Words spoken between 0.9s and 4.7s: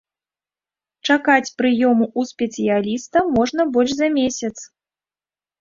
Чакаюць прыёму ў спецыяліста можна больш за месяц.